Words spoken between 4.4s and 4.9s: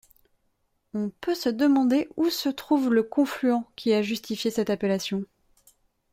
cette